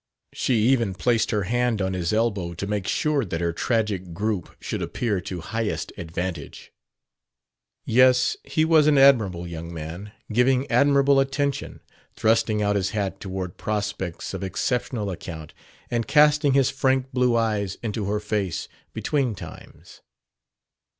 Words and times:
She 0.33 0.55
even 0.69 0.95
placed 0.95 1.29
her 1.29 1.43
hand 1.43 1.79
on 1.79 1.93
his 1.93 2.11
elbow 2.11 2.55
to 2.55 2.65
make 2.65 2.87
sure 2.87 3.23
that 3.23 3.39
her 3.39 3.53
tragic 3.53 4.15
group 4.15 4.55
should 4.59 4.81
appear 4.81 5.21
to 5.21 5.41
highest 5.41 5.93
advantage. 5.95 6.73
Yes, 7.85 8.35
he 8.43 8.65
was 8.65 8.87
an 8.87 8.97
admirable 8.97 9.45
young 9.47 9.71
man, 9.71 10.11
giving 10.33 10.65
admirable 10.71 11.19
attention; 11.19 11.81
thrusting 12.15 12.63
out 12.63 12.75
his 12.75 12.89
hat 12.97 13.19
toward 13.19 13.57
prospects 13.57 14.33
of 14.33 14.43
exceptional 14.43 15.11
account 15.11 15.53
and 15.91 16.07
casting 16.07 16.53
his 16.53 16.71
frank 16.71 17.11
blue 17.13 17.35
eyes 17.35 17.77
into 17.83 18.05
her 18.05 18.19
face 18.19 18.67
between 18.95 19.35
times. 19.35 20.01